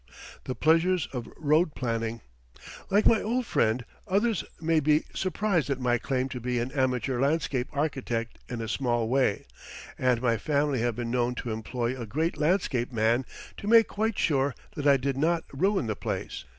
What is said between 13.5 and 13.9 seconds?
to make